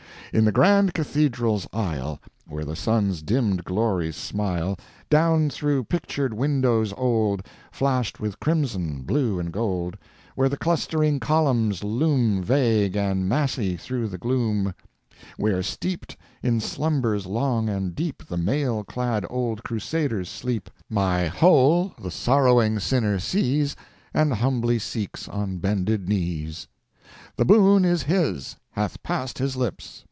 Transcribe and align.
In 0.33 0.45
the 0.45 0.53
grand 0.53 0.93
cathedral's 0.93 1.67
aisle, 1.73 2.21
Where 2.47 2.63
the 2.63 2.73
sun's 2.77 3.21
dimmed 3.21 3.65
glories 3.65 4.15
smile, 4.15 4.77
Down 5.09 5.49
through 5.49 5.83
pictured 5.83 6.33
windows 6.33 6.93
old, 6.95 7.45
Flashed 7.73 8.21
with 8.21 8.39
crimson, 8.39 9.01
blue 9.01 9.39
and 9.41 9.51
gold, 9.51 9.97
Where 10.35 10.47
the 10.47 10.55
clustering 10.55 11.19
columns 11.19 11.83
loom 11.83 12.41
Vague 12.41 12.95
and 12.95 13.27
massy, 13.27 13.75
through 13.75 14.07
the 14.07 14.17
gloom— 14.17 14.73
Where, 15.35 15.61
steeped 15.61 16.15
in 16.41 16.61
slumbers 16.61 17.25
long 17.25 17.67
and 17.67 17.93
deep 17.93 18.23
The 18.25 18.37
mail 18.37 18.85
clad 18.85 19.25
old 19.29 19.65
Crusaders 19.65 20.29
sleep, 20.29 20.69
My 20.89 21.25
Whole 21.27 21.93
the 22.01 22.09
sorrowing 22.09 22.79
sinner 22.79 23.19
sees, 23.19 23.75
And 24.13 24.31
humbly 24.35 24.79
seeks 24.79 25.27
on 25.27 25.57
bended 25.57 26.07
knees! 26.07 26.69
The 27.35 27.43
boon 27.43 27.83
is 27.83 28.03
his! 28.03 28.55
hath 28.75 29.03
passed 29.03 29.37
his 29.37 29.57
lips! 29.57 29.97